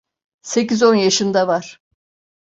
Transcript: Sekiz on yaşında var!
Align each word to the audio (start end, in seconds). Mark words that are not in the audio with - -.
Sekiz 0.41 0.83
on 0.83 0.95
yaşında 0.95 1.47
var! 1.47 1.81